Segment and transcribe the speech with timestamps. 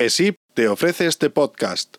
[0.00, 1.98] ESIP te ofrece este podcast.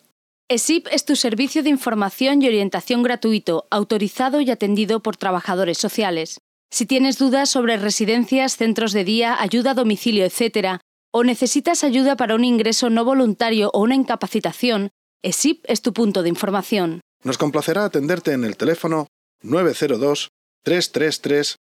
[0.49, 6.39] ESIP es tu servicio de información y orientación gratuito, autorizado y atendido por trabajadores sociales.
[6.71, 10.79] Si tienes dudas sobre residencias, centros de día, ayuda a domicilio, etc.,
[11.13, 14.89] o necesitas ayuda para un ingreso no voluntario o una incapacitación,
[15.21, 17.01] ESIP es tu punto de información.
[17.23, 19.05] Nos complacerá atenderte en el teléfono
[19.43, 20.29] 902
[20.63, 21.55] 333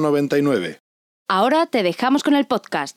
[0.00, 0.78] 099.
[1.28, 2.96] Ahora te dejamos con el podcast.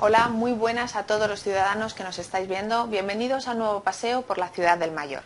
[0.00, 2.86] Hola, muy buenas a todos los ciudadanos que nos estáis viendo.
[2.86, 5.22] Bienvenidos a un nuevo paseo por la ciudad del Mayor.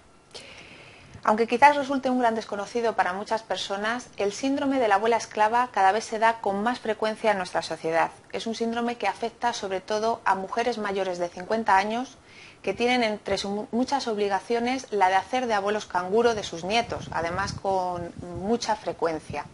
[1.24, 5.68] Aunque quizás resulte un gran desconocido para muchas personas, el síndrome de la abuela esclava
[5.70, 8.10] cada vez se da con más frecuencia en nuestra sociedad.
[8.32, 12.18] Es un síndrome que afecta sobre todo a mujeres mayores de 50 años
[12.60, 17.08] que tienen entre sus muchas obligaciones la de hacer de abuelos canguro de sus nietos,
[17.12, 19.46] además con mucha frecuencia.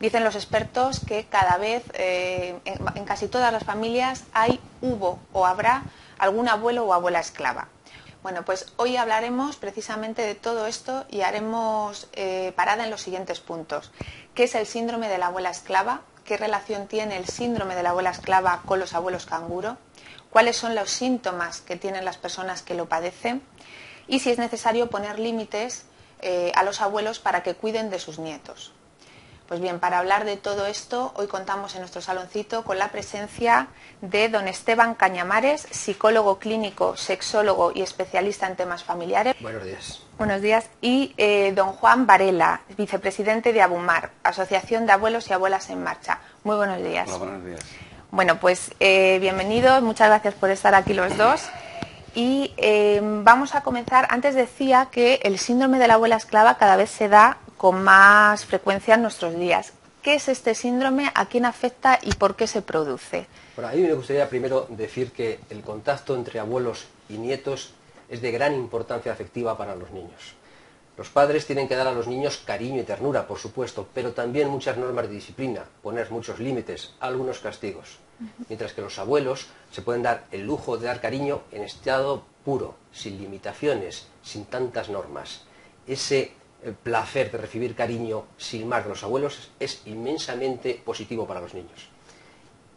[0.00, 5.18] Dicen los expertos que cada vez eh, en, en casi todas las familias hay, hubo
[5.34, 5.82] o habrá
[6.18, 7.68] algún abuelo o abuela esclava.
[8.22, 13.38] Bueno, pues hoy hablaremos precisamente de todo esto y haremos eh, parada en los siguientes
[13.38, 13.92] puntos.
[14.34, 16.02] ¿Qué es el síndrome de la abuela esclava?
[16.24, 19.78] ¿Qué relación tiene el síndrome de la abuela esclava con los abuelos canguro?
[20.30, 23.40] ¿Cuáles son los síntomas que tienen las personas que lo padecen?
[24.08, 25.84] Y si es necesario poner límites
[26.20, 28.72] eh, a los abuelos para que cuiden de sus nietos.
[29.48, 33.68] Pues bien, para hablar de todo esto, hoy contamos en nuestro saloncito con la presencia
[34.02, 39.34] de don Esteban Cañamares, psicólogo clínico, sexólogo y especialista en temas familiares.
[39.40, 40.02] Buenos días.
[40.18, 40.68] Buenos días.
[40.82, 46.18] Y eh, don Juan Varela, vicepresidente de Abumar, Asociación de Abuelos y Abuelas en Marcha.
[46.44, 47.08] Muy buenos días.
[47.08, 47.60] Hola, buenos días.
[48.10, 51.48] Bueno, pues eh, bienvenidos, muchas gracias por estar aquí los dos.
[52.14, 54.08] Y eh, vamos a comenzar.
[54.10, 58.46] Antes decía que el síndrome de la abuela esclava cada vez se da con más
[58.46, 59.72] frecuencia en nuestros días.
[60.02, 61.10] ¿Qué es este síndrome?
[61.14, 63.26] ¿A quién afecta y por qué se produce?
[63.56, 67.72] Bueno, a mí me gustaría primero decir que el contacto entre abuelos y nietos
[68.08, 70.34] es de gran importancia afectiva para los niños.
[70.96, 74.48] Los padres tienen que dar a los niños cariño y ternura, por supuesto, pero también
[74.48, 77.98] muchas normas de disciplina, poner muchos límites, algunos castigos.
[78.48, 82.74] Mientras que los abuelos se pueden dar el lujo de dar cariño en estado puro,
[82.92, 85.44] sin limitaciones, sin tantas normas.
[85.86, 86.32] Ese
[86.62, 91.54] el placer de recibir cariño sin más de los abuelos es inmensamente positivo para los
[91.54, 91.88] niños.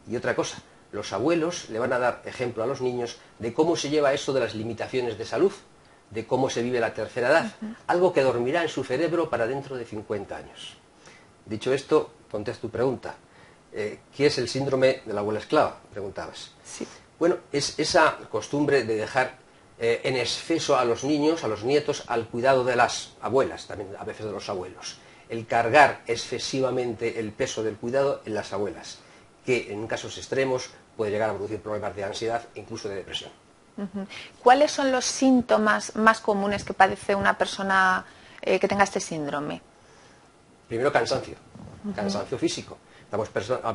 [0.07, 0.61] Y otra cosa,
[0.91, 4.33] los abuelos le van a dar ejemplo a los niños de cómo se lleva eso
[4.33, 5.53] de las limitaciones de salud,
[6.09, 7.55] de cómo se vive la tercera edad,
[7.87, 10.77] algo que dormirá en su cerebro para dentro de 50 años.
[11.45, 13.15] Dicho esto, contesto tu pregunta.
[13.73, 15.79] Eh, ¿Qué es el síndrome de la abuela esclava?
[15.91, 16.51] Preguntabas.
[16.63, 16.85] Sí.
[17.17, 19.37] Bueno, es esa costumbre de dejar
[19.83, 23.89] eh, en exceso a los niños, a los nietos, al cuidado de las abuelas, también
[23.97, 24.99] a veces de los abuelos.
[25.27, 28.99] El cargar excesivamente el peso del cuidado en las abuelas,
[29.43, 33.31] que en casos extremos puede llegar a producir problemas de ansiedad e incluso de depresión.
[34.43, 38.05] ¿Cuáles son los síntomas más comunes que padece una persona
[38.39, 39.63] eh, que tenga este síndrome?
[40.67, 41.37] Primero cansancio,
[41.95, 42.77] cansancio físico.
[43.03, 43.29] Estamos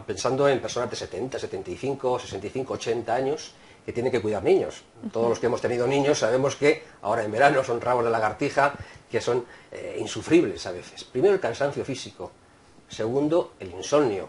[0.07, 3.55] pensando en personas de 70, 75, 65, 80 años
[3.87, 4.83] que tienen que cuidar niños.
[5.13, 8.75] Todos los que hemos tenido niños sabemos que ahora en verano son rabos de lagartija
[9.09, 11.05] que son eh, insufribles a veces.
[11.05, 12.33] Primero el cansancio físico.
[12.89, 14.29] Segundo, el insomnio.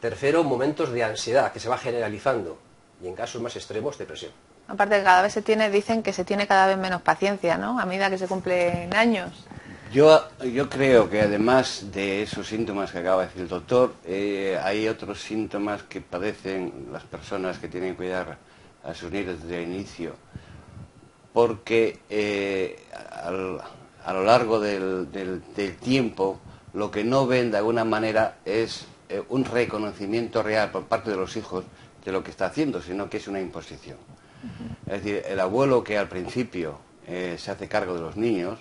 [0.00, 2.58] Tercero, momentos de ansiedad que se va generalizando.
[3.02, 4.32] Y en casos más extremos, depresión.
[4.68, 7.80] Aparte que cada vez se tiene, dicen que se tiene cada vez menos paciencia, ¿no?
[7.80, 9.46] A medida que se cumplen años.
[9.92, 14.58] Yo, yo creo que además de esos síntomas que acaba de decir el doctor, eh,
[14.62, 18.38] hay otros síntomas que padecen las personas que tienen que cuidar
[18.84, 20.14] a sus nietos desde el inicio,
[21.32, 22.84] porque eh,
[23.22, 23.60] al-
[24.04, 26.40] a lo largo del, del- del tiempo
[26.74, 31.16] lo que no ven de alguna manera es eh, un reconocimiento real por parte de
[31.16, 31.64] los hijos
[32.04, 33.98] de lo que está haciendo, sino que es una imposición.
[34.86, 38.58] Es decir, el abuelo que al principio se hace cargo de los niños,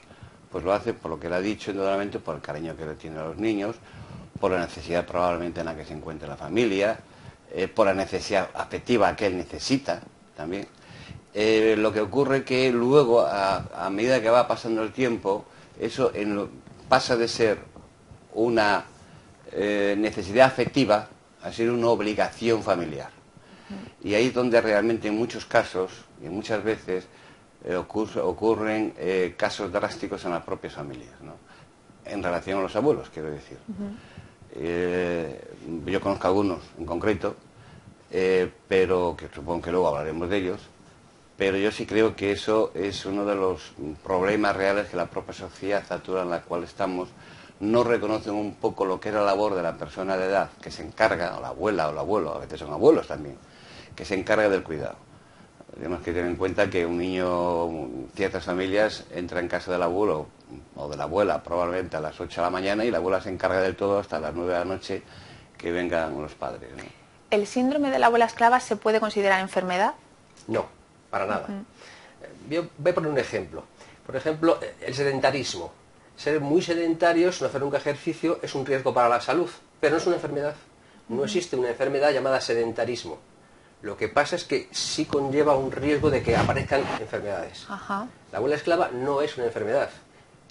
[0.51, 2.95] pues lo hace por lo que le ha dicho, indudablemente por el cariño que le
[2.95, 3.75] tiene a los niños,
[4.39, 6.99] por la necesidad probablemente en la que se encuentra la familia,
[7.53, 10.01] eh, por la necesidad afectiva que él necesita
[10.35, 10.67] también.
[11.33, 15.45] Eh, lo que ocurre que luego, a, a medida que va pasando el tiempo,
[15.79, 16.49] eso en lo-
[16.89, 17.57] pasa de ser
[18.33, 18.83] una
[19.53, 21.07] eh, necesidad afectiva
[21.43, 23.09] a ser una obligación familiar.
[24.03, 25.91] Y ahí es donde realmente en muchos casos,
[26.23, 27.05] y muchas veces,
[27.65, 31.33] eh, ocur- ocurren eh, casos drásticos en las propias familias, ¿no?
[32.05, 33.57] en relación a los abuelos, quiero decir.
[34.53, 35.41] Eh,
[35.85, 37.35] yo conozco algunos en concreto
[38.67, 40.59] pero que supongo que luego hablaremos de ellos.
[41.37, 43.71] Pero yo sí creo que eso es uno de los
[44.03, 47.07] problemas reales que la propia sociedad actual en la cual estamos
[47.61, 50.69] no reconocen un poco lo que es la labor de la persona de edad que
[50.71, 53.37] se encarga, o la abuela o el abuelo, a veces son abuelos también,
[53.95, 54.95] que se encarga del cuidado.
[55.73, 60.27] Tenemos que tener en cuenta que un niño, ciertas familias, entra en casa del abuelo
[60.75, 63.29] o de la abuela probablemente a las 8 de la mañana y la abuela se
[63.29, 65.01] encarga del todo hasta las 9 de la noche
[65.57, 66.69] que vengan los padres.
[67.29, 69.93] ¿El síndrome de la abuela esclava se puede considerar enfermedad?
[70.47, 70.65] No,
[71.09, 71.47] para nada.
[72.49, 73.63] voy a poner un ejemplo.
[74.05, 75.71] Por ejemplo, el sedentarismo.
[76.17, 79.97] Ser muy sedentarios, no hacer nunca ejercicio, es un riesgo para la salud, pero no
[79.97, 80.55] es una enfermedad.
[81.07, 83.19] No existe una enfermedad llamada sedentarismo.
[83.81, 87.65] Lo que pasa es que sí conlleva un riesgo de que aparezcan enfermedades.
[88.31, 89.89] La abuela esclava no es una enfermedad.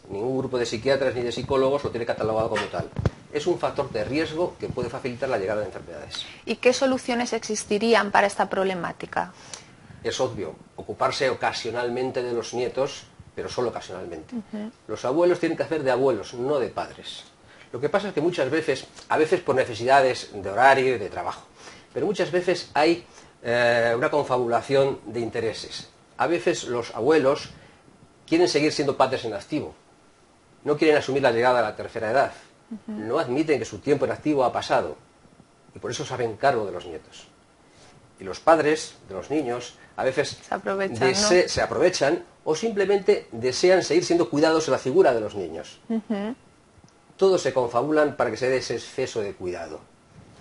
[0.08, 2.88] Ningún grupo de psiquiatras ni de psicólogos lo tiene catalogado como tal.
[3.32, 6.26] Es un factor de riesgo que puede facilitar la llegada de enfermedades.
[6.44, 9.32] ¿Y qué soluciones existirían para esta problemática?
[10.02, 13.04] Es obvio, ocuparse ocasionalmente de los nietos,
[13.36, 14.34] pero solo ocasionalmente.
[14.88, 17.24] Los abuelos tienen que hacer de abuelos, no de padres.
[17.72, 21.08] Lo que pasa es que muchas veces, a veces por necesidades de horario y de
[21.08, 21.42] trabajo,
[21.94, 23.04] pero muchas veces hay
[23.42, 25.88] eh, una confabulación de intereses.
[26.16, 27.50] A veces los abuelos
[28.26, 29.74] quieren seguir siendo padres en activo,
[30.64, 32.32] no quieren asumir la llegada a la tercera edad,
[32.86, 34.96] no admiten que su tiempo en activo ha pasado
[35.74, 37.26] y por eso se hacen cargo de los nietos.
[38.18, 40.38] Y los padres de los niños a veces
[41.46, 45.80] se aprovechan, o simplemente desean seguir siendo cuidados en la figura de los niños.
[47.16, 49.80] Todos se confabulan para que se dé ese exceso de cuidado.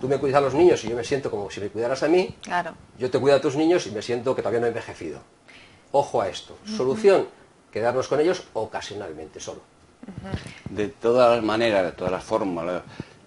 [0.00, 2.08] Tú me cuidas a los niños y yo me siento como si me cuidaras a
[2.08, 2.34] mí.
[2.40, 2.74] Claro.
[2.98, 5.20] Yo te cuido a tus niños y me siento que todavía no he envejecido.
[5.92, 6.56] Ojo a esto.
[6.64, 7.28] Solución,
[7.70, 9.60] quedarnos con ellos ocasionalmente solo.
[10.70, 12.82] De todas las maneras, de todas las formas,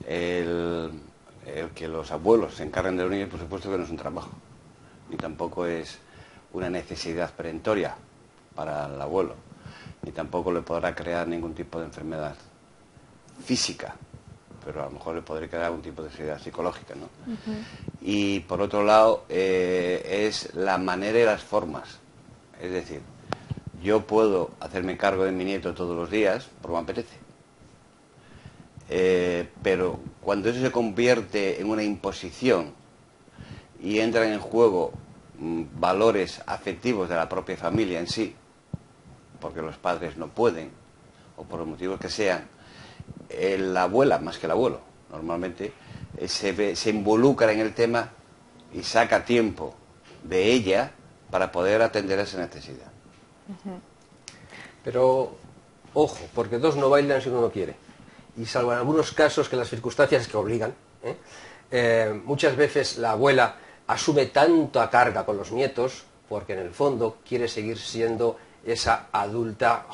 [0.07, 0.91] el,
[1.75, 4.31] que los abuelos se encarguen de los niños, por supuesto que no es un trabajo.
[5.11, 5.99] Ni tampoco es
[6.53, 7.95] una necesidad perentoria
[8.55, 9.35] para el abuelo.
[10.01, 12.35] Ni tampoco le podrá crear ningún tipo de enfermedad
[13.45, 13.95] física
[14.63, 16.95] pero a lo mejor le podría crear algún tipo de necesidad psicológica.
[16.95, 17.07] ¿no?
[18.01, 21.99] Y por otro lado, eh, es la manera y las formas.
[22.61, 23.01] Es decir,
[23.83, 27.17] yo puedo hacerme cargo de mi nieto todos los días, porque me apetece.
[28.89, 32.71] Eh, pero cuando eso se convierte en una imposición
[33.81, 34.91] y entran en juego
[35.39, 38.35] mm, valores afectivos de la propia familia en sí,
[39.39, 40.71] porque los padres no pueden,
[41.35, 42.47] o por los motivos que sean,
[43.57, 44.79] la abuela, más que el abuelo,
[45.11, 45.73] normalmente,
[46.17, 48.11] eh, se, se involucra en el tema
[48.73, 49.75] y saca tiempo
[50.23, 50.91] de ella
[51.29, 52.91] para poder atender esa necesidad.
[54.83, 55.35] Pero,
[55.93, 57.75] ojo, porque dos no bailan si uno no quiere.
[58.37, 61.15] Y salvo en algunos casos que las circunstancias que obligan, ¿eh?
[61.71, 63.55] Eh, muchas veces la abuela
[63.87, 69.07] asume tanto a carga con los nietos porque en el fondo quiere seguir siendo esa
[69.11, 69.87] adulta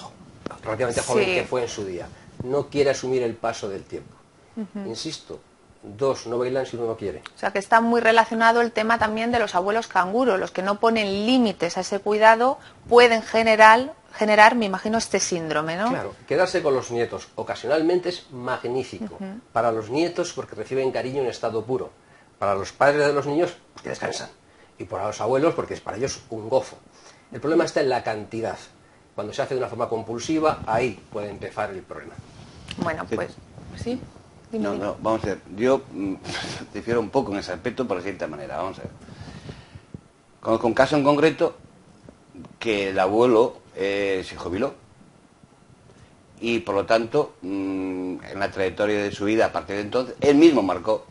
[0.61, 2.07] relativamente joven que fue en su día.
[2.43, 4.15] No quiere asumir el paso del tiempo.
[4.85, 5.39] Insisto,
[5.83, 7.21] dos no bailan si uno no quiere.
[7.35, 10.61] O sea que está muy relacionado el tema también de los abuelos canguros, los que
[10.61, 12.57] no ponen límites a ese cuidado
[12.87, 15.89] pueden generar, generar, me imagino, este síndrome, ¿no?
[15.89, 19.17] Claro, quedarse con los nietos ocasionalmente es magnífico.
[19.53, 21.91] Para los nietos porque reciben cariño en estado puro.
[22.37, 24.29] Para los padres de los niños porque descansan.
[24.77, 26.77] Y para los abuelos porque es para ellos un gozo.
[27.31, 28.57] El problema está en la cantidad.
[29.13, 32.13] Cuando se hace de una forma compulsiva, ahí puede empezar el problema.
[32.83, 33.31] Bueno, pues
[33.75, 33.99] sí
[34.57, 35.39] no, no, vamos a ver.
[35.55, 36.15] Yo mm,
[36.73, 38.57] difiero un poco en ese aspecto por decirte manera.
[38.57, 38.91] Vamos a ver.
[40.41, 41.55] Conozco un caso en concreto
[42.57, 44.73] que el abuelo eh, se jubiló
[46.41, 50.15] y por lo tanto mm, en la trayectoria de su vida a partir de entonces
[50.21, 51.05] él mismo marcó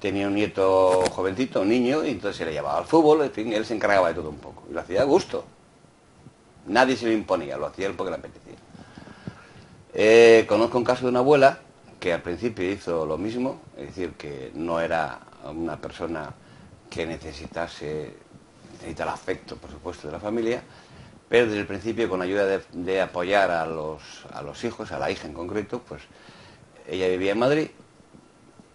[0.00, 3.52] tenía un nieto jovencito un niño y entonces se le llevaba al fútbol en fin
[3.52, 5.44] él se encargaba de todo un poco y lo hacía a gusto
[6.66, 8.54] nadie se lo imponía lo hacía él porque le apetecía
[9.94, 11.60] eh, conozco un caso de una abuela
[12.00, 16.34] que al principio hizo lo mismo, es decir, que no era una persona
[16.90, 18.12] que necesitase,
[18.72, 20.62] necesita el afecto, por supuesto, de la familia,
[21.28, 25.10] pero desde el principio, con ayuda de, apoyar a los, a los hijos, a la
[25.10, 26.02] hija en concreto, pues
[26.86, 27.68] ella vivía en Madrid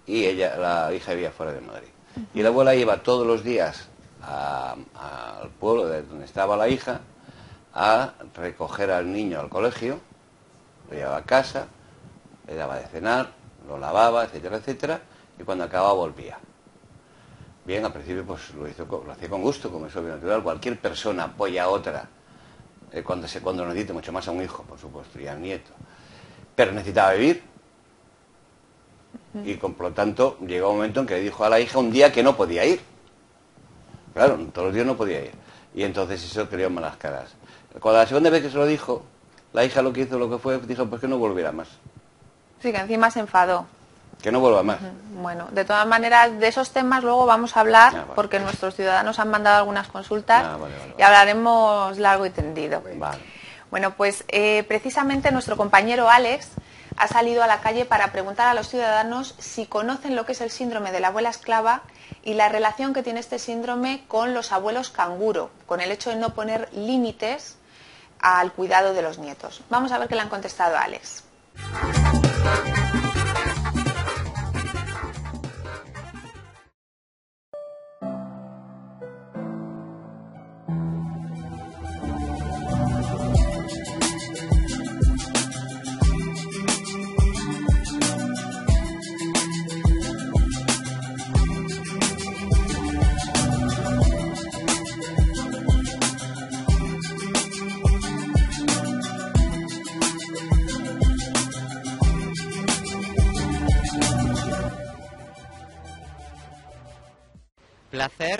[0.07, 1.89] y ella, la hija vivía fuera de Madrid.
[2.33, 3.89] Y la abuela iba todos los días
[4.21, 7.01] al pueblo de donde estaba la hija
[7.73, 9.99] a recoger al niño al colegio,
[10.89, 11.67] lo llevaba a casa,
[12.47, 13.29] le daba de cenar,
[13.67, 15.01] lo lavaba, etcétera, etcétera,
[15.39, 16.37] y cuando acababa volvía.
[17.65, 20.41] Bien, al principio pues lo, hizo, lo hacía con gusto, como es obvio natural.
[20.41, 22.09] Cualquier persona apoya a otra
[22.91, 25.71] eh, cuando, se, cuando necesita, mucho más a un hijo, por supuesto, y al nieto.
[26.55, 27.43] Pero necesitaba vivir.
[29.45, 31.91] Y por lo tanto llegó un momento en que le dijo a la hija un
[31.91, 32.81] día que no podía ir.
[34.13, 35.31] Claro, todos los días no podía ir.
[35.75, 37.35] Y entonces eso creó malas caras.
[37.79, 39.03] Cuando la segunda vez que se lo dijo,
[39.53, 41.67] la hija lo que hizo, lo que fue, dijo, pues que no volviera más.
[42.61, 43.65] Sí, que encima se enfadó.
[44.21, 44.79] Que no vuelva más.
[45.21, 48.11] Bueno, de todas maneras, de esos temas luego vamos a hablar, Ah, vale.
[48.15, 52.83] porque nuestros ciudadanos han mandado algunas consultas Ah, vale, vale, y hablaremos largo y tendido.
[52.97, 53.17] Vale.
[53.71, 56.49] Bueno, pues eh, precisamente nuestro compañero Alex
[56.97, 60.41] ha salido a la calle para preguntar a los ciudadanos si conocen lo que es
[60.41, 61.83] el síndrome de la abuela esclava
[62.23, 66.17] y la relación que tiene este síndrome con los abuelos canguro, con el hecho de
[66.17, 67.55] no poner límites
[68.19, 69.61] al cuidado de los nietos.
[69.69, 71.23] Vamos a ver qué le han contestado a Alex.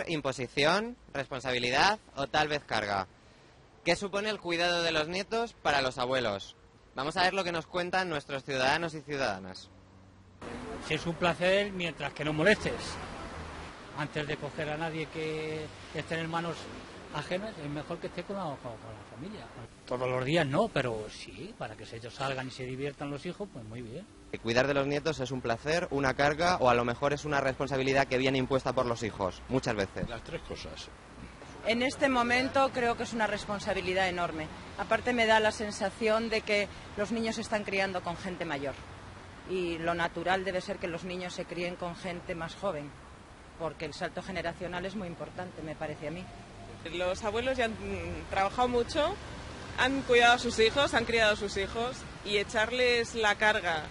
[0.10, 3.08] Imposición, responsabilidad o tal vez carga.
[3.86, 6.56] ¿Qué supone el cuidado de los nietos para los abuelos?
[6.96, 9.70] Vamos a ver lo que nos cuentan nuestros ciudadanos y ciudadanas.
[10.88, 12.74] Si es un placer mientras que no molestes.
[13.98, 16.56] Antes de coger a nadie que esté en manos
[17.14, 19.46] ajenas, es mejor que esté con la, con- la familia.
[19.90, 23.50] Todos los días no, pero sí, para que ellos salgan y se diviertan los hijos,
[23.52, 24.06] pues muy bien.
[24.44, 27.42] Cuidar de los nietos es un placer, una carga o a lo mejor es una
[27.42, 30.08] responsabilidad que viene impuesta por los hijos, muchas veces.
[30.08, 30.90] Las tres cosas.
[31.66, 34.46] En este momento creo que es una responsabilidad enorme.
[34.78, 38.76] Aparte me da la sensación de que los niños se están criando con gente mayor.
[39.50, 42.92] Y lo natural debe ser que los niños se críen con gente más joven,
[43.58, 46.24] porque el salto generacional es muy importante, me parece a mí.
[46.94, 47.76] Los abuelos ya han
[48.30, 49.16] trabajado mucho,
[49.80, 53.84] han cuidado a sus hijos, han criado a sus hijos y echarles la carga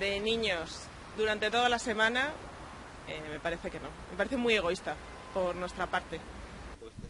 [0.00, 0.80] de niños
[1.16, 2.32] durante toda la semana
[3.08, 3.88] eh, me parece que no.
[4.10, 4.94] Me parece muy egoísta
[5.32, 6.18] por nuestra parte.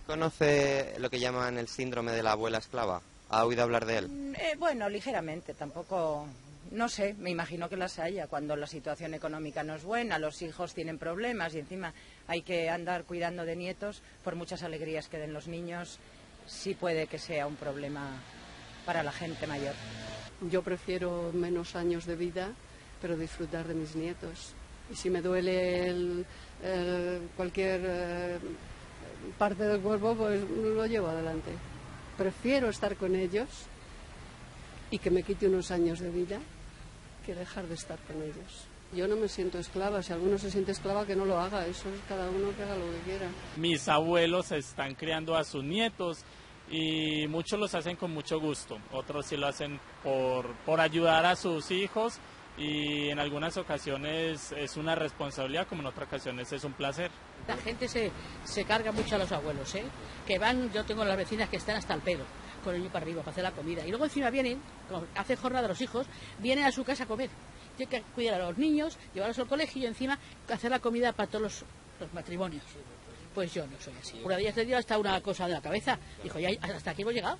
[0.07, 3.01] ¿Conoce lo que llaman el síndrome de la abuela esclava?
[3.31, 4.09] ¿Ha oído hablar de él?
[4.09, 6.27] Mm, eh, bueno, ligeramente, tampoco,
[6.71, 10.43] no sé, me imagino que las haya cuando la situación económica no es buena, los
[10.43, 11.93] hijos tienen problemas y encima
[12.29, 15.99] hay que andar cuidando de nietos, por muchas alegrías que den los niños,
[16.47, 18.09] sí puede que sea un problema
[18.85, 19.75] para la gente mayor.
[20.51, 22.51] Yo prefiero menos años de vida,
[23.01, 24.53] pero disfrutar de mis nietos.
[24.91, 26.27] Y si me duele el-
[26.63, 28.39] el- cualquier eh,
[29.39, 31.51] parte del cuerpo, pues lo llevo adelante.
[32.17, 33.49] Prefiero estar con ellos
[34.91, 36.39] y que me quite unos años de vida
[37.25, 38.67] que dejar de estar con ellos.
[38.95, 40.01] Yo no me siento esclava.
[40.03, 41.67] Si alguno se siente esclava, que no lo haga.
[41.67, 43.27] Eso es cada uno que haga lo que quiera.
[43.57, 46.19] mis abuelos están criando a sus nietos
[46.71, 51.37] y muchos los hacen con mucho gusto, otros sí lo hacen por, por ayudar a
[51.37, 52.21] sus hijos
[52.59, 57.11] y en algunas ocasiones es una responsabilidad, como en otras ocasiones es un placer.
[57.47, 58.11] La gente se,
[58.45, 59.85] se carga mucho a los abuelos, ¿eh?
[60.27, 62.25] Que van, yo tengo las vecinas que están hasta el pedo,
[62.65, 63.87] con el niño para arriba, para hacer la comida.
[63.87, 66.07] Y luego encima vienen, como hace jornada los hijos,
[66.39, 67.29] vienen a su casa a comer.
[67.77, 70.19] Tienen que cuidar a los niños, llevarlos al colegio y encima
[70.49, 71.65] hacer la comida para todos los,
[72.01, 72.65] los matrimonios.
[73.37, 74.19] Pues yo no soy así.
[74.25, 75.99] Una ellas le dio hasta una cosa de la cabeza.
[76.23, 77.37] Dijo, ya hasta aquí hemos llegado.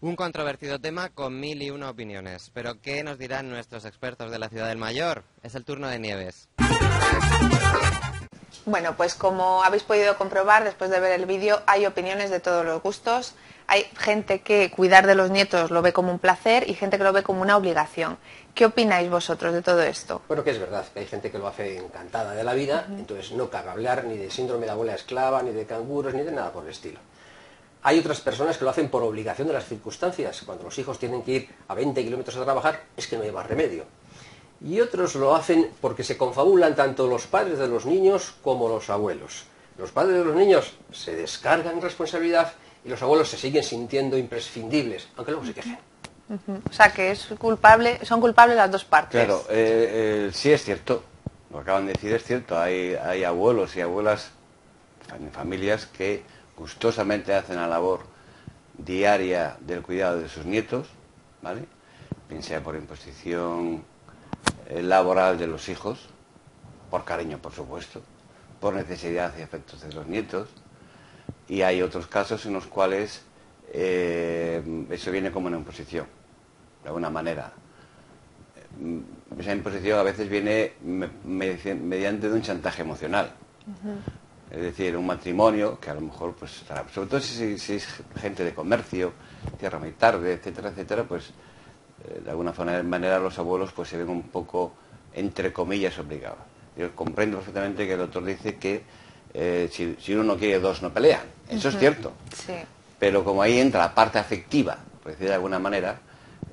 [0.00, 2.50] Un controvertido tema con mil y una opiniones.
[2.52, 5.22] Pero ¿qué nos dirán nuestros expertos de la ciudad del Mayor?
[5.44, 6.48] Es el turno de Nieves.
[8.68, 12.66] Bueno, pues como habéis podido comprobar después de ver el vídeo, hay opiniones de todos
[12.66, 13.34] los gustos.
[13.66, 17.04] Hay gente que cuidar de los nietos lo ve como un placer y gente que
[17.04, 18.18] lo ve como una obligación.
[18.54, 20.20] ¿Qué opináis vosotros de todo esto?
[20.28, 23.32] Bueno, que es verdad, que hay gente que lo hace encantada de la vida, entonces
[23.32, 26.52] no cabe hablar ni de síndrome de abuela esclava, ni de canguros, ni de nada
[26.52, 27.00] por el estilo.
[27.84, 30.42] Hay otras personas que lo hacen por obligación de las circunstancias.
[30.44, 33.32] Cuando los hijos tienen que ir a 20 kilómetros a trabajar, es que no hay
[33.32, 33.86] más remedio.
[34.64, 38.90] Y otros lo hacen porque se confabulan tanto los padres de los niños como los
[38.90, 39.44] abuelos.
[39.78, 42.52] Los padres de los niños se descargan responsabilidad
[42.84, 45.78] y los abuelos se siguen sintiendo imprescindibles, aunque luego se quejen.
[46.68, 49.24] O sea, que es culpable, son culpables las dos partes.
[49.24, 51.02] Claro, eh, eh, sí es cierto,
[51.50, 54.30] lo acaban de decir es cierto, hay, hay abuelos y abuelas
[55.18, 56.22] en familias que
[56.56, 58.00] gustosamente hacen la labor
[58.76, 60.88] diaria del cuidado de sus nietos,
[61.40, 61.64] ¿vale?
[62.28, 63.82] Bien sea por imposición
[64.68, 66.08] laboral de los hijos,
[66.90, 68.02] por cariño por supuesto,
[68.60, 70.48] por necesidad y afectos de los nietos,
[71.48, 73.22] y hay otros casos en los cuales
[73.72, 76.06] eh, eso viene como una imposición,
[76.82, 77.52] de alguna manera.
[79.38, 83.32] Esa imposición a veces viene me- me- mediante de un chantaje emocional.
[84.50, 86.62] Es decir, un matrimonio que a lo mejor, pues,
[86.94, 89.12] sobre todo si, es gente de comercio,
[89.58, 91.32] tierra muy tarde, etcétera, etcétera, pues eh,
[92.24, 92.52] de alguna
[92.82, 94.72] manera los abuelos pues se ven un poco,
[95.14, 96.38] entre comillas, obligados.
[96.76, 98.82] Yo comprendo perfectamente que el doctor dice que
[99.34, 101.22] eh, si, uno no quiere dos no pelean.
[101.48, 102.12] Eso es cierto.
[102.98, 106.00] Pero como ahí entra la parte afectiva, por decir de alguna manera,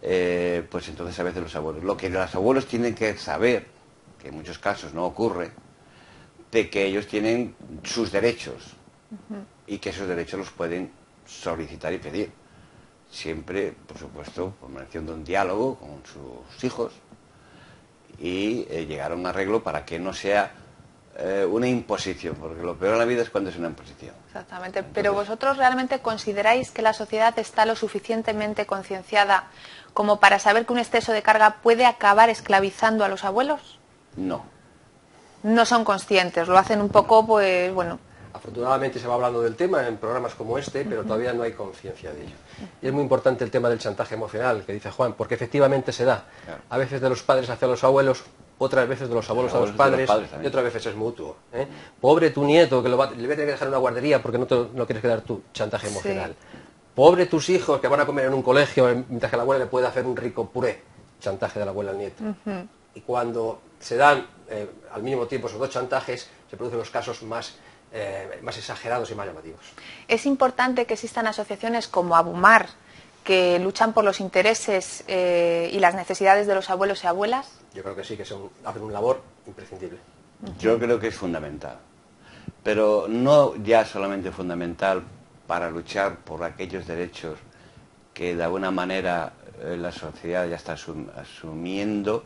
[0.02, 1.84] eh, pues entonces a veces los abuelos.
[1.84, 3.68] Lo que los abuelos tienen que saber,
[4.20, 5.52] que en muchos casos no ocurre,
[6.52, 8.74] de que ellos tienen sus derechos
[9.68, 10.92] y que esos derechos los pueden
[11.26, 12.32] solicitar y pedir.
[13.12, 14.54] Siempre, por supuesto,
[14.92, 16.94] de un diálogo con sus hijos
[18.20, 20.52] y eh, llegar a un arreglo para que no sea
[21.18, 24.14] eh, una imposición, porque lo peor en la vida es cuando es una imposición.
[24.28, 29.46] Exactamente, pero vosotros realmente consideráis que la sociedad está lo suficientemente concienciada
[29.94, 33.80] como para saber que un exceso de carga puede acabar esclavizando a los abuelos?
[34.18, 34.44] No.
[35.44, 38.00] No son conscientes, lo hacen un poco, pues bueno.
[38.36, 42.12] Afortunadamente se va hablando del tema en programas como este, pero todavía no hay conciencia
[42.12, 42.36] de ello.
[42.82, 46.04] Y es muy importante el tema del chantaje emocional que dice Juan, porque efectivamente se
[46.04, 46.26] da.
[46.70, 48.24] A veces de los padres hacia los abuelos
[48.58, 50.10] otras veces de los abuelos a los padres,
[50.44, 51.38] y otras veces es mutuo.
[51.54, 51.66] ¿eh?
[52.02, 54.22] Pobre tu nieto que lo va, le voy a tener que dejar en una guardería
[54.22, 56.36] porque no, te, no quieres quedar tu chantaje emocional.
[56.94, 59.70] Pobre tus hijos que van a comer en un colegio mientras que la abuela le
[59.70, 60.82] puede hacer un rico puré,
[61.22, 62.22] chantaje de la abuela al nieto.
[62.94, 67.24] Y cuando se dan eh, al mismo tiempo esos dos chantajes, se producen los casos
[67.24, 67.56] más,
[67.96, 69.62] eh, más exagerados y más llamativos.
[70.08, 72.68] Es importante que existan asociaciones como Abumar,
[73.24, 77.96] que luchan por los intereses y las necesidades de los abuelos y abuelas yo creo
[77.96, 80.00] que sí, que son, hacen un labor imprescindible.
[80.58, 81.78] Yo creo que es fundamental,
[82.64, 85.04] pero no ya solamente fundamental
[85.46, 87.38] para luchar por aquellos derechos
[88.14, 90.78] que de alguna manera eh, la sociedad ya está
[91.18, 92.24] asumiendo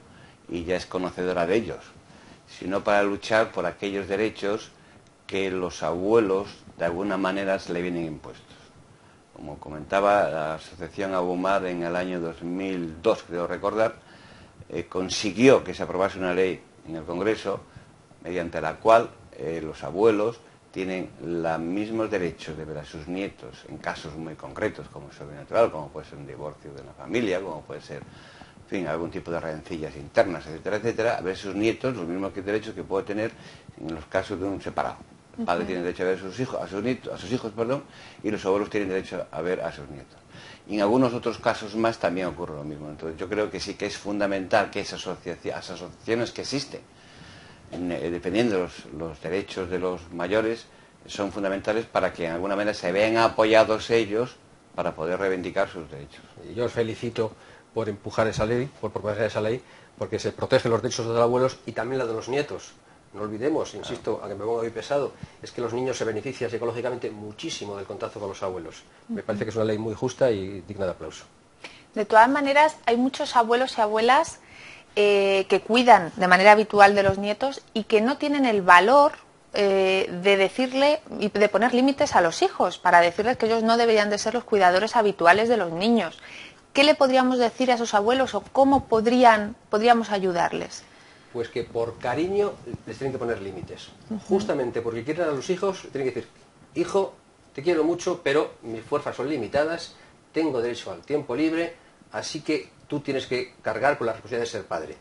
[0.47, 1.83] y ya es conocedora de ellos,
[2.47, 4.71] sino para luchar por aquellos derechos
[5.29, 6.47] que los abuelos
[6.79, 8.57] de alguna manera se le vienen impuestos.
[9.35, 13.93] Como comentaba la Asociación Abumar en el año 2002, creo recordar,
[14.69, 17.61] eh, consiguió que se aprobase una ley en el Congreso
[18.23, 20.39] mediante la cual eh, los abuelos
[20.71, 25.15] tienen los mismos derechos de ver a sus nietos en casos muy concretos, como es
[25.15, 29.11] sobrenatural, como puede ser un divorcio de una familia, como puede ser, en fin, algún
[29.11, 32.83] tipo de rencillas internas, etcétera, etcétera, a ver a sus nietos los mismos derechos que
[32.83, 33.31] puede tener
[33.79, 34.97] en los casos de un separado.
[35.39, 37.53] El padre tiene derecho a ver a sus hijos, a sus nietos, a sus hijos,
[37.55, 37.83] perdón,
[38.21, 40.17] y los abuelos tienen derecho a ver a sus nietos.
[40.67, 42.89] Y en algunos otros casos más también ocurre lo mismo.
[42.89, 46.81] Entonces yo creo que sí que es fundamental que esas asociaciones que existen,
[47.71, 50.65] eh, dependiendo de los, derechos de los mayores,
[51.05, 54.35] son fundamentales para que en alguna manera se vean apoyados ellos
[54.75, 56.21] para poder reivindicar sus derechos.
[56.53, 57.31] Yo os felicito
[57.73, 59.61] por empujar esa ley, por proponer esa ley,
[59.97, 62.73] porque se protegen los derechos de los abuelos y también la de los nietos.
[63.13, 67.09] No olvidemos, insisto, aunque me ponga muy pesado, es que los niños se benefician psicológicamente
[67.09, 68.83] muchísimo del contacto con los abuelos.
[69.07, 71.25] Me parece que es una ley muy justa y digna de aplauso.
[71.95, 74.39] De todas maneras, hay muchos abuelos y abuelas
[74.95, 79.13] eh, que cuidan de manera habitual de los nietos y que no tienen el valor
[79.53, 83.77] eh, de decirle y de poner límites a los hijos para decirles que ellos no
[83.77, 86.19] deberían de ser los cuidadores habituales de los niños.
[86.73, 90.83] ¿Qué le podríamos decir a esos abuelos o cómo podrían, podríamos ayudarles?
[91.33, 92.53] Pues que por cariño
[92.87, 93.89] les tienen que poner límites.
[94.27, 96.29] Justamente porque quieren a los hijos, tienen que decir,
[96.75, 97.13] hijo,
[97.53, 99.95] te quiero mucho, pero mis fuerzas son limitadas,
[100.31, 101.73] tengo derecho al tiempo libre,
[102.11, 104.97] así que tú tienes que cargar con la responsabilidad de ser padre.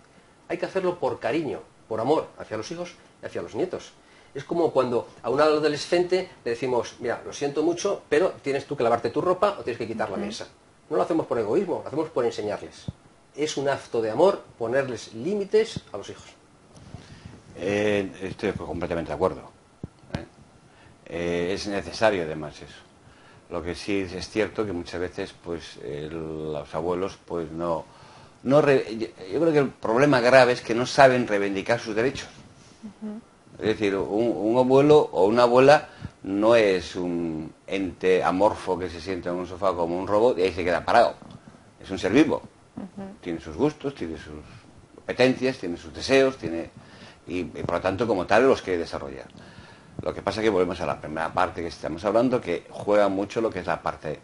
[0.48, 3.92] Hay que hacerlo por cariño, por amor hacia los hijos y hacia los nietos.
[4.34, 8.76] Es como cuando a un adolescente le decimos, mira, lo siento mucho, pero tienes tú
[8.76, 10.48] que lavarte tu ropa o tienes que quitar la mesa.
[10.90, 12.86] No lo hacemos por egoísmo, lo hacemos por enseñarles
[13.38, 16.24] es un acto de amor ponerles límites a los hijos.
[17.56, 19.42] Eh, estoy completamente de acuerdo.
[20.14, 20.24] ¿eh?
[21.06, 22.82] Eh, es necesario además eso.
[23.50, 25.78] Lo que sí es cierto que muchas veces pues
[26.10, 27.84] los abuelos pues no,
[28.42, 32.28] no yo creo que el problema grave es que no saben reivindicar sus derechos.
[33.58, 35.88] Es decir, un, un, abuelo o una abuela
[36.24, 40.42] no es un ente amorfo que se sienta en un sofá como un robot y
[40.42, 41.14] ahí se queda parado.
[41.80, 42.42] Es un ser vivo
[43.28, 44.40] tiene sus gustos, tiene sus
[44.94, 46.70] competencias, tiene sus deseos, tiene
[47.26, 49.26] y, por lo tanto como tal los quiere desarrollar.
[50.00, 53.10] Lo que pasa es que volvemos a la primera parte que estamos hablando, que juega
[53.10, 54.20] mucho lo que es la parte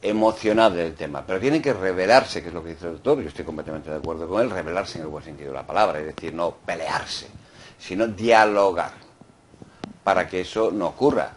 [0.00, 3.28] emocional del tema, pero tiene que revelarse, que es lo que dice el doctor, yo
[3.28, 6.06] estoy completamente de acuerdo con él, revelarse en el buen sentido de la palabra, es
[6.06, 7.26] decir, no pelearse,
[7.76, 8.92] sino dialogar,
[10.04, 11.32] para que eso no ocurra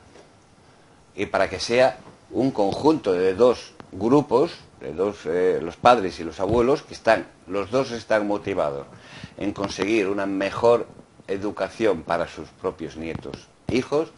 [1.15, 1.97] y para que sea
[2.29, 7.91] un conjunto de dos grupos eh, los padres y los abuelos, que están, los dos
[7.91, 8.87] están motivados
[9.37, 10.87] en conseguir una mejor
[11.27, 14.11] educación para sus propios nietos, hijos,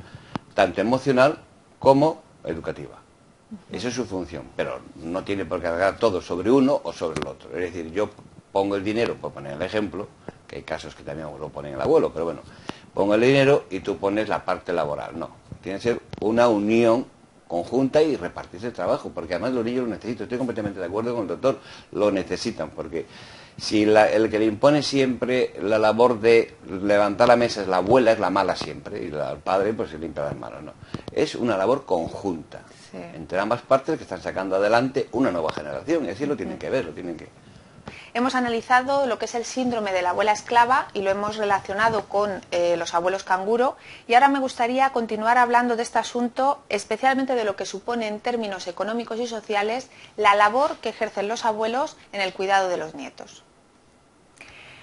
[0.53, 1.39] tanto emocional
[1.79, 2.99] como educativa.
[3.71, 7.19] Esa es su función, pero no tiene por qué cargar todo sobre uno o sobre
[7.21, 7.49] el otro.
[7.49, 8.09] Es decir, yo
[8.51, 10.07] pongo el dinero, por poner el ejemplo,
[10.47, 12.41] que hay casos que también lo ponen el abuelo, pero bueno,
[12.93, 15.17] pongo el dinero y tú pones la parte laboral.
[15.17, 15.29] No,
[15.61, 17.05] tiene que ser una unión
[17.49, 20.25] conjunta y repartirse el trabajo, porque además los niños lo necesitan.
[20.25, 21.59] Estoy completamente de acuerdo con el doctor,
[21.93, 23.07] lo necesitan, porque
[23.57, 28.11] si el que le impone siempre la labor de levantar la mesa es la abuela,
[28.11, 30.73] es la mala siempre, y el padre pues se limpia las manos, no.
[31.11, 32.61] Es una labor conjunta
[32.93, 36.69] entre ambas partes que están sacando adelante una nueva generación, y así lo tienen que
[36.69, 37.27] ver, lo tienen que...
[38.13, 42.05] Hemos analizado lo que es el síndrome de la abuela esclava y lo hemos relacionado
[42.05, 47.35] con eh, los abuelos canguro y ahora me gustaría continuar hablando de este asunto, especialmente
[47.35, 51.97] de lo que supone en términos económicos y sociales la labor que ejercen los abuelos
[52.11, 53.43] en el cuidado de los nietos.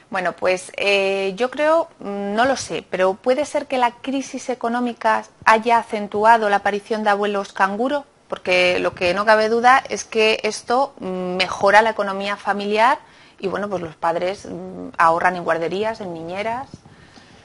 [0.09, 4.49] Bueno, pues eh, yo creo, mm, no lo sé, pero puede ser que la crisis
[4.51, 10.05] económica haya acentuado la aparición de abuelos canguro, porque lo que no cabe duda es
[10.05, 12.99] que esto mm, mejora la economía familiar
[13.39, 16.69] y bueno, pues los padres mm, ahorran en guarderías, en niñeras.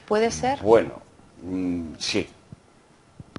[0.06, 0.58] ¿Puede ser?
[0.60, 1.00] Bueno,
[1.98, 2.28] sí.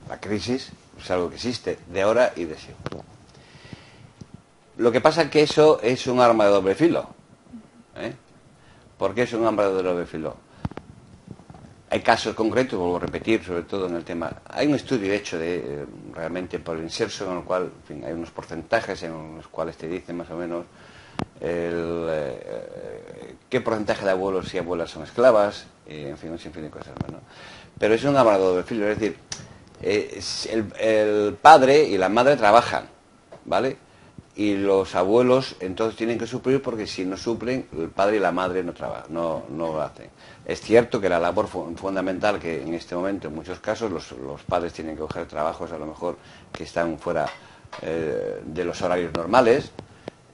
[0.10, 3.00] La crisis es algo que existe de ahora y de siempre.
[4.78, 7.08] Lo que pasa es que eso es un arma de doble filo.
[7.96, 8.14] ¿eh?
[8.98, 10.36] porque es un hambre de doble filo.
[11.90, 14.32] Hay casos concretos, vuelvo a repetir, sobre todo en el tema.
[14.48, 19.04] Hay un estudio hecho de, eh, realmente por inserso, en el cual hay unos porcentajes
[19.04, 20.66] en los cuales te dicen más o menos
[21.42, 26.94] eh, qué porcentaje de abuelos y abuelas son esclavas, en fin, un sinfín de cosas
[27.02, 27.22] más.
[27.78, 29.18] Pero es un hambre de doble filo, es decir,
[29.82, 30.20] eh,
[30.80, 32.86] el padre y la madre trabajan,
[33.46, 33.78] ¿vale?
[34.36, 38.32] y los abuelos entonces tienen que suplir porque si no suplen el padre y la
[38.32, 40.10] madre no trabajan, no, no lo hacen.
[40.46, 44.74] Es cierto que la labor fundamental que en este momento en muchos casos los, padres
[44.74, 46.18] tienen que coger trabajos a lo mejor
[46.52, 47.28] que están fuera
[47.82, 49.72] eh, de los horarios normales.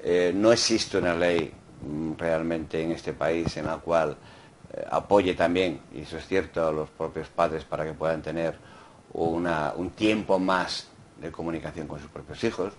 [0.01, 4.15] Eh, no existe una ley mm, realmente en este país en la cual
[4.73, 8.57] eh, apoye también, y eso es cierto, a los propios padres para que puedan tener
[9.11, 10.87] un tiempo más
[11.19, 12.73] de comunicación con sus propios hijos.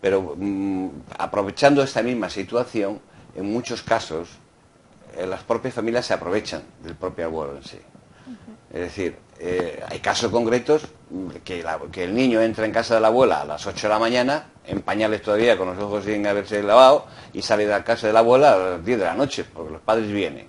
[0.00, 3.00] Pero mm, aprovechando esta misma situación,
[3.34, 4.28] en muchos casos,
[5.16, 7.78] eh, las propias familias se aprovechan del propio abuelo en sí.
[8.72, 10.82] Es decir, eh, hay casos concretos
[11.44, 13.98] que, que, el niño entra en casa de la abuela a las 8 de la
[13.98, 18.08] mañana, en pañales todavía, con los ojos sin haberse lavado, y sale de la casa
[18.08, 20.46] de la abuela a las 10 de la noche, porque los padres vienen.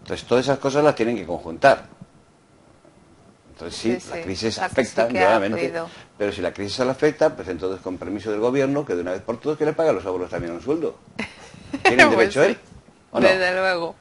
[0.00, 1.84] Entonces, todas esas cosas las tienen que conjuntar.
[3.52, 5.08] Entonces sí, la crisis afecta,
[6.18, 9.12] pero si la crisis la afecta, pues entonces con permiso del gobierno, que de una
[9.12, 10.96] vez por todas que le pague a los abuelos también un sueldo.
[11.82, 12.58] ¿Tienen pues derecho él?
[13.20, 13.94] Desde luego.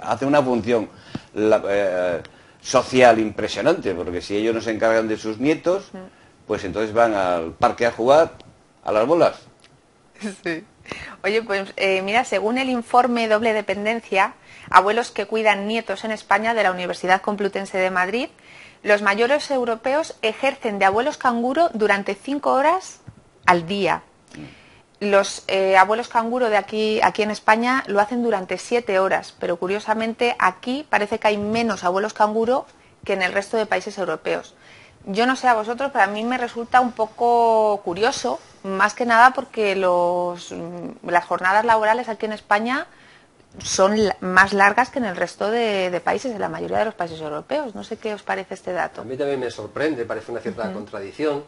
[0.00, 0.88] hace una función
[1.36, 2.22] eh,
[2.60, 5.90] social impresionante, porque si ellos no se encargan de sus nietos,
[6.46, 8.32] pues entonces van al parque a jugar
[8.82, 9.36] a las bolas.
[10.42, 10.64] Sí.
[11.22, 14.34] Oye, pues eh, mira, según el informe Doble Dependencia,
[14.70, 18.28] Abuelos que cuidan nietos en España de la Universidad Complutense de Madrid,
[18.82, 23.00] los mayores europeos ejercen de abuelos canguro durante cinco horas
[23.46, 24.02] al día.
[24.98, 29.58] Los eh, abuelos canguro de aquí, aquí en España lo hacen durante siete horas, pero
[29.58, 32.66] curiosamente aquí parece que hay menos abuelos canguro
[33.04, 34.54] que en el resto de países europeos.
[35.04, 39.06] Yo no sé a vosotros, pero a mí me resulta un poco curioso, más que
[39.06, 40.52] nada porque los,
[41.04, 42.88] las jornadas laborales aquí en España
[43.62, 47.20] son más largas que en el resto de, países, en la mayoría de los países
[47.20, 47.74] europeos.
[47.74, 49.02] No sé qué os parece este dato.
[49.02, 51.44] A mí también me sorprende, parece una cierta contradicción.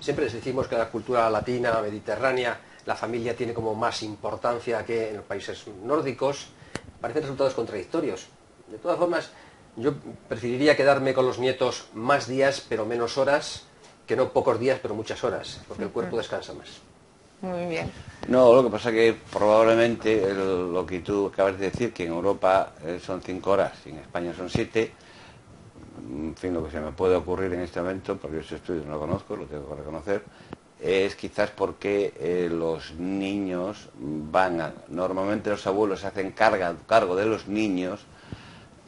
[0.00, 5.10] Siempre les decimos que la cultura latina, mediterránea, la familia tiene como más importancia que
[5.10, 6.48] en los países nórdicos.
[7.00, 8.26] Parecen resultados contradictorios.
[8.68, 9.30] De todas formas,
[9.76, 9.94] yo
[10.28, 13.64] preferiría quedarme con los nietos más días pero menos horas
[14.06, 16.68] que no pocos días pero muchas horas, porque el cuerpo descansa más.
[17.42, 17.90] Muy bien.
[18.28, 22.12] No, lo que pasa es que probablemente lo que tú acabas de decir, que en
[22.12, 24.92] Europa eh, son cinco horas y en España son siete,
[26.10, 28.92] en fin, lo que se me puede ocurrir en este momento, porque ese estudio no
[28.92, 30.24] lo conozco, lo tengo que reconocer,
[30.80, 37.26] es quizás porque eh, los niños van a, normalmente los abuelos hacen carga, cargo de
[37.26, 38.00] los niños,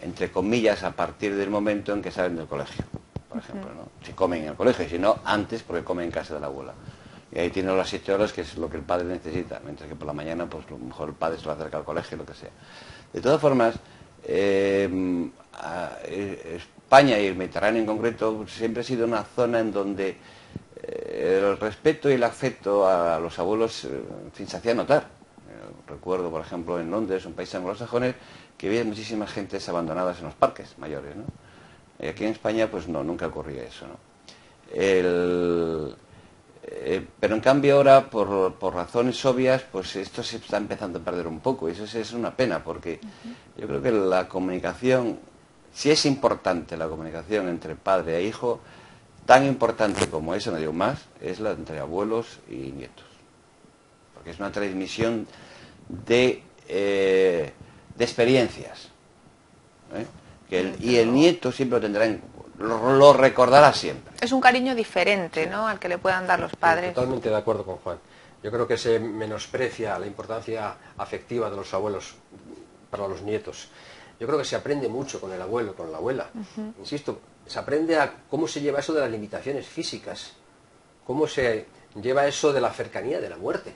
[0.01, 2.85] entre comillas, a partir del momento en que salen del colegio,
[3.29, 3.89] por ejemplo, ¿no?
[4.05, 6.75] Si comen en el colegio, si no, antes porque comen en casa de la abuela
[7.35, 9.97] y ahí tiene las siete horas que es lo que el padre necesita, mientras que
[9.97, 12.35] por la mañana pues lo mejor el padre se lo acerca al colegio, lo que
[12.35, 12.51] sea.
[13.13, 13.75] De todas formas,
[14.25, 15.31] eh,
[16.05, 16.61] eh,
[16.93, 20.15] España y el Mediterráneo en concreto siempre ha sido una zona en donde
[20.83, 23.89] eh, el respeto y el afecto a los abuelos
[24.35, 25.07] se hacía notar.
[25.89, 28.15] recuerdo, por ejemplo, en Londres, un país anglosajones,
[28.59, 31.25] que había muchísimas gentes abandonadas en los parques mayores, ¿no?
[31.99, 33.97] Y aquí en España, pues no, nunca ocurría eso, ¿no?
[34.71, 35.97] El,
[36.63, 41.03] eh, pero en cambio ahora, por, por, razones obvias, pues esto se está empezando a
[41.03, 41.71] perder un poco.
[41.71, 43.01] Y eso es, una pena, porque
[43.57, 45.32] yo creo que la comunicación,
[45.73, 48.61] si es importante la comunicación entre padre e hijo,
[49.27, 53.07] tan importante como esa, no digo más, es la entre abuelos y nietos.
[54.15, 55.27] Porque es una transmisión
[55.89, 57.53] de, eh,
[57.97, 58.89] de experiencias.
[59.95, 60.07] ¿eh?
[60.81, 62.21] y el nieto siempre lo tendrá en
[62.59, 64.15] lo, recordará siempre.
[64.21, 66.95] Es un cariño diferente, ¿no?, al que le puedan dar los padres.
[66.95, 67.99] totalmente de acuerdo con Juan.
[68.43, 72.15] Yo creo que se menosprecia la importancia afectiva de los abuelos
[72.91, 73.69] para los nietos.
[74.23, 76.31] Yo creo que se aprende mucho con el abuelo, con la abuela.
[76.79, 80.35] Insisto, se aprende a cómo se lleva eso de las limitaciones físicas,
[81.05, 81.67] cómo se
[82.01, 83.75] lleva eso de la cercanía de la muerte.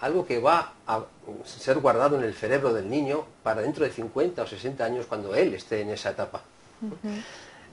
[0.00, 1.04] Algo que va a
[1.44, 5.34] ser guardado en el cerebro del niño para dentro de 50 o 60 años cuando
[5.34, 6.40] él esté en esa etapa.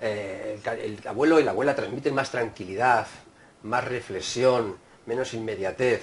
[0.02, 3.08] Eh, el, abuelo y la abuela transmiten más tranquilidad,
[3.62, 6.02] más reflexión, menos inmediatez.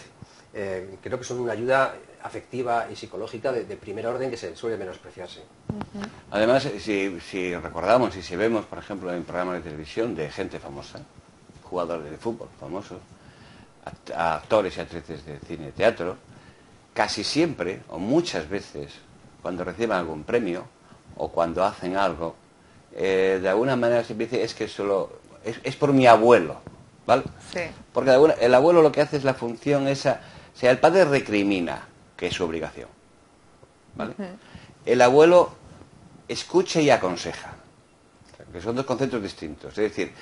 [0.55, 4.76] Eh, creo que son una ayuda afectiva y psicológica de, primer orden que se suele
[4.76, 5.40] menospreciarse.
[6.30, 11.00] Además, si, recordamos y si vemos, por ejemplo, en programas de televisión de gente famosa,
[11.64, 12.98] jugadores de fútbol famosos,
[14.14, 16.16] actores y actrices de cine y teatro,
[16.92, 18.92] casi siempre o muchas veces,
[19.42, 20.64] cuando reciben algún premio
[21.16, 22.35] o cuando hacen algo,
[22.92, 26.56] eh, de alguna manera se dice es que solo es, por mi abuelo,
[27.06, 27.22] ¿vale?
[27.52, 27.61] Sí.
[27.92, 30.20] Porque el abuelo lo que hace es la función esa,
[30.54, 31.88] o sea, el padre recrimina,
[32.20, 32.90] que es su obligación,
[33.94, 34.12] ¿vale?
[34.85, 35.52] El abuelo
[36.28, 37.54] escucha y aconseja,
[38.52, 39.70] que son dos conceptos distintos.
[39.70, 40.12] Es decir,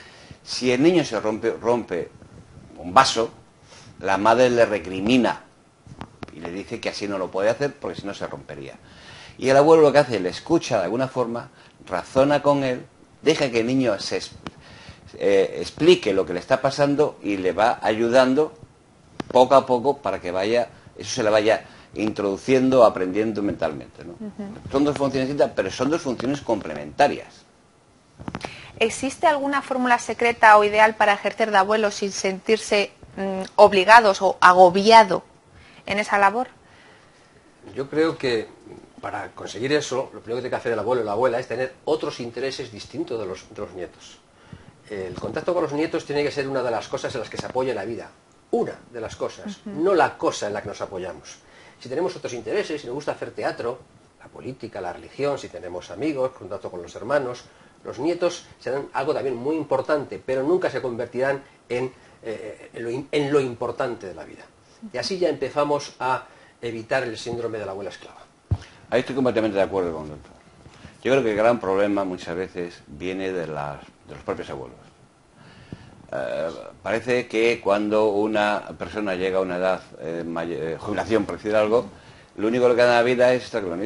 [0.44, 2.08] si el niño se rompe, rompe
[2.76, 3.32] un vaso,
[3.98, 5.42] la madre le recrimina
[6.32, 8.76] y le dice que así no lo puede hacer porque si no se rompería.
[9.36, 11.50] Y el abuelo lo que hace, le escucha de alguna forma,
[11.84, 12.86] razona con él,
[13.22, 14.20] deja que el niño se
[15.18, 18.52] eh, explique lo que le está pasando y le va ayudando
[19.32, 24.02] poco a poco para que vaya, eso se le vaya introduciendo, aprendiendo mentalmente.
[24.70, 27.44] Son dos funciones distintas, pero son dos funciones complementarias.
[28.78, 34.36] ¿Existe alguna fórmula secreta o ideal para ejercer de abuelo sin sentirse mm, obligados o
[34.40, 35.22] agobiado
[35.86, 36.48] en esa labor?
[37.74, 38.48] Yo creo que
[39.00, 41.48] para conseguir eso, lo primero que tiene que hacer el abuelo o la abuela es
[41.48, 44.18] tener otros intereses distintos de los, nietos.
[44.88, 47.36] El contacto con los nietos tiene que ser una de las cosas en las que
[47.36, 48.10] se apoya la vida.
[48.50, 51.38] Una de las cosas, no la cosa en la que nos apoyamos.
[51.80, 53.78] Si tenemos otros intereses, si nos gusta hacer teatro,
[54.20, 57.44] la política, la religión, si tenemos amigos, contacto con los hermanos,
[57.84, 63.40] los nietos serán algo también muy importante, pero nunca se convertirán en, eh, en lo
[63.40, 64.44] importante de la vida.
[64.92, 66.26] Y así ya empezamos a
[66.60, 68.22] evitar el síndrome de la abuela esclava.
[68.90, 70.32] Ahí estoy completamente de acuerdo con el doctor.
[71.02, 74.78] Yo creo que el gran problema muchas veces viene de, los propios abuelos.
[76.10, 76.50] Eh,
[76.82, 81.86] parece que cuando una persona llega a una edad eh, eh, jubilación, por decir algo,
[82.36, 83.82] lo único que le la vida es estar con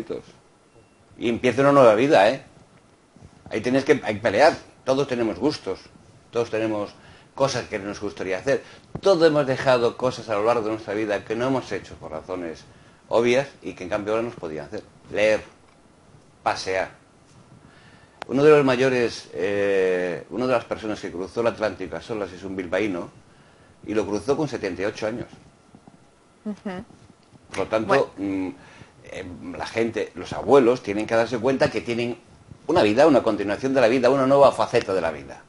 [1.19, 2.43] Y empieza una nueva vida, ¿eh?
[3.51, 4.55] Ahí tienes que, hay pelear.
[4.85, 5.81] Todos tenemos gustos,
[6.31, 6.95] todos tenemos
[7.35, 8.63] cosas que nos gustaría hacer.
[9.01, 12.13] Todos hemos dejado cosas a lo largo de nuestra vida que no hemos hecho por
[12.13, 12.65] razones
[13.09, 14.83] obvias y que en cambio ahora nos podían hacer.
[15.11, 15.43] Leer,
[16.43, 17.02] pasear.
[18.29, 22.33] Uno de los mayores, eh, una de las personas que cruzó el Atlántico a solas
[22.33, 23.11] es un bilbaíno
[23.87, 25.27] y lo cruzó con 78 años.
[27.51, 28.49] Por lo tanto, mm,
[29.05, 29.25] eh,
[29.57, 32.17] la gente, los abuelos tienen que darse cuenta que tienen
[32.67, 35.43] una vida, una continuación de la vida, una nueva faceta de la vida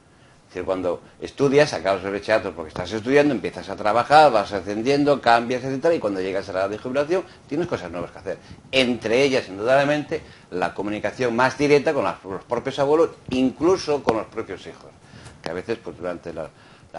[0.54, 5.64] decir, cuando estudias, acabas el rechazo porque estás estudiando, empiezas a trabajar, vas ascendiendo, cambias,
[5.64, 8.38] etcétera, y cuando llegas a la edad de jubilación tienes cosas nuevas que hacer.
[8.70, 14.64] Entre ellas, indudablemente, la comunicación más directa con los propios abuelos, incluso con los propios
[14.66, 14.90] hijos.
[15.42, 16.50] Que a veces, pues durante la,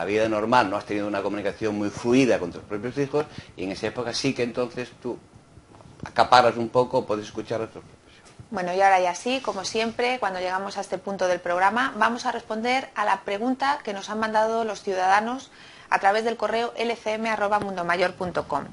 [0.05, 3.71] vida normal no has tenido una comunicación muy fluida con tus propios hijos, y en
[3.71, 5.17] esa época sí que entonces tú
[6.03, 7.81] acaparas un poco, puedes escuchar a tus
[8.51, 12.25] bueno, y ahora ya sí, como siempre, cuando llegamos a este punto del programa, vamos
[12.25, 15.51] a responder a la pregunta que nos han mandado los ciudadanos
[15.89, 18.65] a través del correo lcm.mundomayor.com.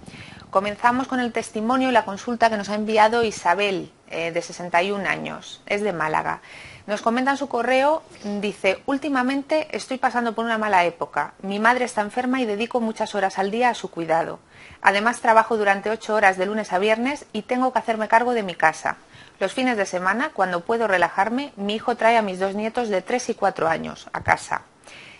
[0.50, 5.08] Comenzamos con el testimonio y la consulta que nos ha enviado Isabel, eh, de 61
[5.08, 6.42] años, es de Málaga.
[6.86, 8.02] Nos comenta en su correo,
[8.40, 11.32] dice, últimamente estoy pasando por una mala época.
[11.40, 14.40] Mi madre está enferma y dedico muchas horas al día a su cuidado.
[14.82, 18.42] Además trabajo durante ocho horas de lunes a viernes y tengo que hacerme cargo de
[18.42, 18.96] mi casa.
[19.38, 23.00] Los fines de semana, cuando puedo relajarme, mi hijo trae a mis dos nietos de
[23.00, 24.62] 3 y 4 años a casa.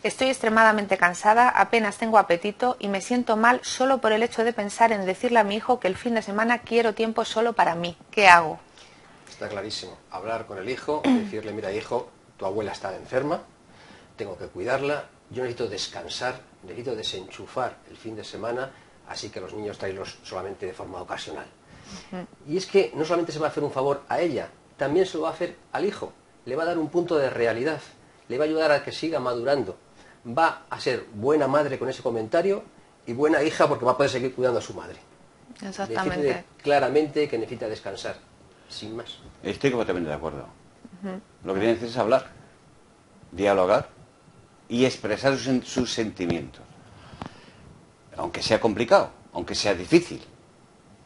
[0.02, 4.52] Estoy extremadamente cansada, apenas tengo apetito y me siento mal solo por el hecho de
[4.52, 7.76] pensar en decirle a mi hijo que el fin de semana quiero tiempo solo para
[7.76, 7.96] mí.
[8.10, 8.58] ¿Qué hago?
[9.30, 9.96] Está clarísimo.
[10.10, 13.42] Hablar con el hijo, decirle, mira hijo, tu abuela está enferma,
[14.16, 18.72] tengo que cuidarla, yo necesito descansar, necesito desenchufar el fin de semana,
[19.12, 21.46] así que los niños traerlos solamente de forma ocasional.
[22.48, 25.18] Y es que no solamente se va a hacer un favor a ella, también se
[25.18, 26.12] lo va a hacer al hijo.
[26.46, 27.80] Le va a dar un punto de realidad,
[28.28, 29.76] le va a ayudar a que siga madurando.
[30.26, 32.62] Va a ser buena madre con ese comentario
[33.06, 34.98] y buena hija porque va a poder seguir cuidando a su madre.
[35.60, 36.44] Exactamente.
[36.62, 38.16] claramente que necesita descansar,
[38.68, 39.18] sin más.
[39.42, 40.46] Estoy completamente de acuerdo.
[41.44, 42.30] Lo que tiene que hacer es hablar,
[43.30, 43.88] dialogar
[44.68, 46.62] y expresar sus, sus sentimientos.
[48.16, 50.22] Aunque sea complicado, aunque sea difícil,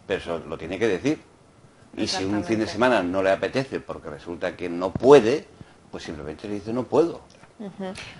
[0.07, 1.21] pero eso lo tiene que decir.
[1.97, 5.47] Y si un fin de semana no le apetece porque resulta que no puede,
[5.91, 7.23] pues simplemente le dice no puedo.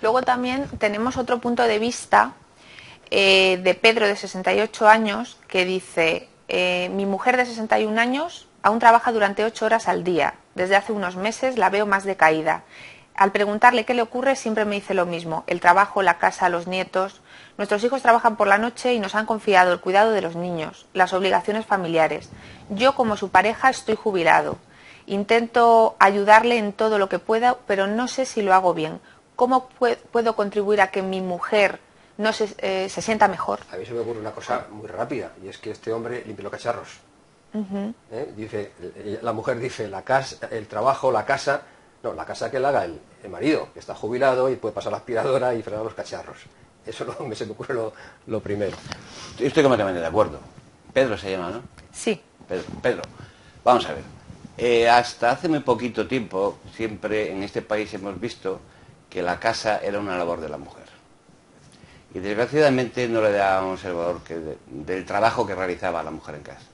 [0.01, 2.33] Luego también tenemos otro punto de vista
[3.11, 8.79] eh, de Pedro de 68 años que dice, eh, mi mujer de 61 años aún
[8.79, 10.35] trabaja durante 8 horas al día.
[10.55, 12.63] Desde hace unos meses la veo más decaída.
[13.17, 16.67] Al preguntarle qué le ocurre siempre me dice lo mismo, el trabajo, la casa, los
[16.67, 17.21] nietos.
[17.57, 20.85] Nuestros hijos trabajan por la noche y nos han confiado el cuidado de los niños,
[20.93, 22.29] las obligaciones familiares.
[22.69, 24.59] Yo como su pareja estoy jubilado.
[25.07, 28.99] Intento ayudarle en todo lo que pueda, pero no sé si lo hago bien.
[29.35, 29.67] ¿Cómo
[30.11, 31.79] puedo contribuir a que mi mujer
[32.17, 33.61] no se, eh, se, sienta mejor?
[33.71, 36.43] A mí se me ocurre una cosa muy rápida, y es que este hombre limpia
[36.43, 36.99] los cacharros.
[38.11, 38.33] ¿Eh?
[38.35, 38.73] Dice,
[39.23, 41.63] la mujer dice, la casa, el trabajo, la casa,
[42.03, 44.99] no, la casa que la haga el, marido, que está jubilado y puede pasar la
[44.99, 46.37] aspiradora y frenar los cacharros.
[46.85, 47.75] Eso no, me se me ocurre
[48.25, 48.77] lo, primero.
[49.37, 50.39] Estoy completamente de acuerdo.
[50.93, 51.61] Pedro se llama, ¿no?
[51.91, 52.21] Sí.
[52.47, 53.01] Pedro, Pedro.
[53.63, 54.03] vamos a ver.
[54.57, 58.61] Eh, hasta hace muy poquito tiempo, siempre en este país hemos visto
[59.09, 60.85] que la casa era una labor de la mujer.
[62.13, 66.43] Y desgraciadamente no le dábamos el valor que del trabajo que realizaba la mujer en
[66.43, 66.65] casa.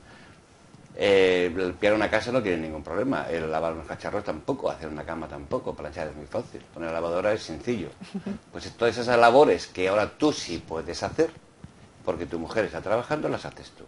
[0.95, 5.03] Eh, limpiar una casa no tiene ningún problema, el lavar unos cacharros tampoco, hacer una
[5.03, 7.89] cama tampoco, planchar es muy fácil, poner la lavadora es sencillo.
[8.51, 11.31] Pues todas esas labores que ahora tú sí puedes hacer,
[12.05, 13.85] porque tu mujer está trabajando, las haces tú.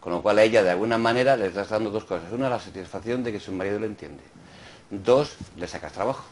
[0.00, 2.32] Con lo cual a ella de alguna manera le estás dando dos cosas.
[2.32, 4.22] Una, la satisfacción de que su marido lo entiende.
[4.90, 6.24] Dos, le sacas trabajo.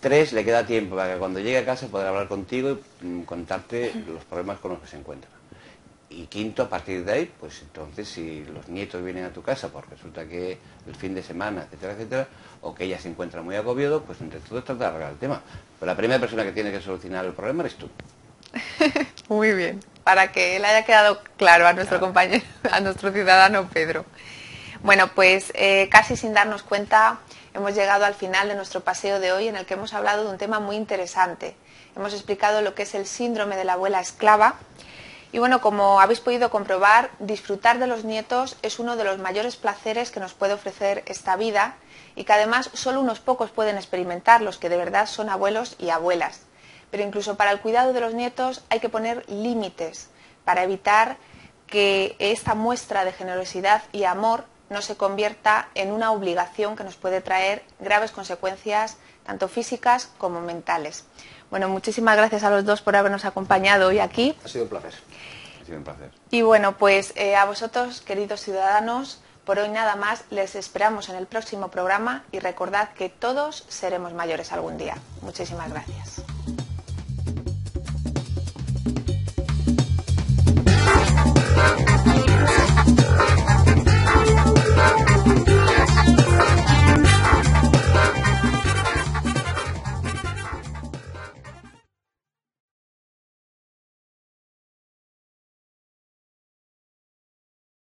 [0.00, 3.24] Tres, le queda tiempo para que cuando llegue a casa pueda hablar contigo y mm,
[3.24, 5.41] contarte los problemas con los que se encuentra
[6.16, 9.68] y quinto, a partir de ahí, pues entonces si los nietos vienen a tu casa,
[9.68, 12.28] porque resulta que el fin de semana, etcétera, etcétera,
[12.60, 15.42] o que ella se encuentra muy agobiado, pues entre todos trata de arreglar el tema.
[15.78, 17.88] Pero la primera persona que tiene que solucionar el problema eres tú.
[19.28, 24.04] muy bien, para que le haya quedado claro a nuestro compañero, a nuestro ciudadano Pedro.
[24.82, 27.20] Bueno, pues eh, casi sin darnos cuenta
[27.54, 30.30] hemos llegado al final de nuestro paseo de hoy en el que hemos hablado de
[30.30, 31.54] un tema muy interesante.
[31.94, 34.56] Hemos explicado lo que es el síndrome de la abuela esclava,
[35.32, 39.56] y bueno, como habéis podido comprobar, disfrutar de los nietos es uno de los mayores
[39.56, 41.76] placeres que nos puede ofrecer esta vida
[42.14, 45.88] y que además solo unos pocos pueden experimentar, los que de verdad son abuelos y
[45.88, 46.40] abuelas.
[46.90, 50.10] Pero incluso para el cuidado de los nietos hay que poner límites
[50.44, 51.16] para evitar
[51.66, 56.96] que esta muestra de generosidad y amor no se convierta en una obligación que nos
[56.96, 61.04] puede traer graves consecuencias tanto físicas como mentales.
[61.50, 64.34] Bueno, muchísimas gracias a los dos por habernos acompañado hoy aquí.
[64.44, 64.94] Ha sido un placer.
[65.64, 66.10] Sido un placer.
[66.30, 71.16] Y bueno, pues eh, a vosotros, queridos ciudadanos, por hoy nada más, les esperamos en
[71.16, 74.96] el próximo programa y recordad que todos seremos mayores algún día.
[75.20, 76.22] Muchísimas gracias.